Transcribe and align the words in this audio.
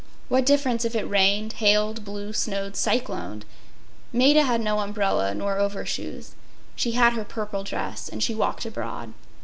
What 0.29 0.47
difference 0.47 0.83
if 0.83 0.95
it 0.95 1.07
rained, 1.07 1.53
hailed, 1.53 2.03
blew, 2.03 2.33
snowed, 2.33 2.73
cycloned? 2.75 3.43
Maida 4.11 4.41
had 4.41 4.59
no 4.59 4.79
umbrella 4.79 5.35
nor 5.35 5.59
overshoes. 5.59 6.31
She 6.75 6.93
had 6.93 7.13
her 7.13 7.23
purple 7.23 7.63
dress 7.63 8.09
and 8.09 8.23
she 8.23 8.33
walked 8.33 8.65
abroad. 8.65 9.13